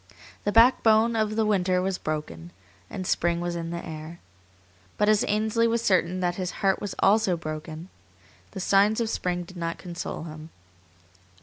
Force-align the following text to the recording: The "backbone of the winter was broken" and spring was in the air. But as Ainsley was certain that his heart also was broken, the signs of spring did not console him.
The 0.45 0.51
"backbone 0.51 1.15
of 1.15 1.35
the 1.35 1.45
winter 1.45 1.79
was 1.79 1.99
broken" 1.99 2.51
and 2.89 3.05
spring 3.05 3.39
was 3.39 3.55
in 3.55 3.69
the 3.69 3.85
air. 3.85 4.19
But 4.97 5.09
as 5.09 5.23
Ainsley 5.27 5.67
was 5.67 5.83
certain 5.83 6.21
that 6.21 6.37
his 6.37 6.49
heart 6.65 6.79
also 6.97 7.33
was 7.35 7.39
broken, 7.39 7.87
the 8.49 8.59
signs 8.59 8.99
of 8.99 9.11
spring 9.11 9.43
did 9.43 9.57
not 9.57 9.77
console 9.77 10.23
him. 10.23 10.49